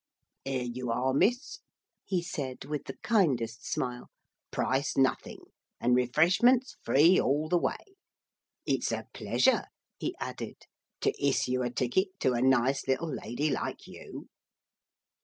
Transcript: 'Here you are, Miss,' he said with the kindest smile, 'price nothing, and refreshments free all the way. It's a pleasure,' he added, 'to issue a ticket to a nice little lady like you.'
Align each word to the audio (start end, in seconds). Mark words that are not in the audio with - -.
'Here 0.43 0.63
you 0.63 0.89
are, 0.89 1.13
Miss,' 1.13 1.59
he 2.03 2.23
said 2.23 2.65
with 2.65 2.85
the 2.85 2.97
kindest 3.03 3.67
smile, 3.71 4.07
'price 4.49 4.97
nothing, 4.97 5.41
and 5.79 5.95
refreshments 5.95 6.75
free 6.81 7.19
all 7.21 7.47
the 7.47 7.59
way. 7.59 7.77
It's 8.65 8.91
a 8.91 9.05
pleasure,' 9.13 9.67
he 9.99 10.15
added, 10.19 10.65
'to 11.01 11.13
issue 11.23 11.61
a 11.61 11.69
ticket 11.69 12.19
to 12.21 12.33
a 12.33 12.41
nice 12.41 12.87
little 12.87 13.13
lady 13.13 13.51
like 13.51 13.85
you.' 13.85 14.27